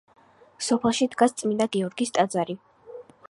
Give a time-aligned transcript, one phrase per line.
[0.67, 2.57] სოფელში დგას წმინდა გიორგის ტაძარი.